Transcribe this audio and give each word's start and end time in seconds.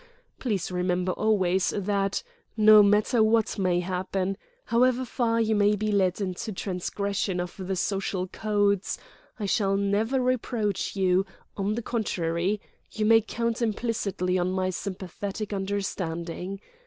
Please 0.39 0.71
remember 0.71 1.11
always 1.11 1.69
that, 1.77 2.23
no 2.57 2.81
matter 2.81 3.21
what 3.21 3.59
may 3.59 3.81
happen, 3.81 4.35
however 4.65 5.05
far 5.05 5.39
you 5.39 5.55
may 5.55 5.75
be 5.75 5.91
led 5.91 6.19
into 6.19 6.51
transgression 6.51 7.39
of 7.39 7.53
the 7.59 7.75
social 7.75 8.25
codes, 8.25 8.97
I 9.39 9.45
shall 9.45 9.77
never 9.77 10.19
reproach 10.19 10.95
you, 10.95 11.27
on 11.55 11.75
the 11.75 11.83
contrary, 11.83 12.59
you 12.91 13.05
may 13.05 13.21
count 13.21 13.61
implicitly 13.61 14.39
on 14.39 14.51
my 14.51 14.71
sympathetic 14.71 15.53
understanding. 15.53 16.59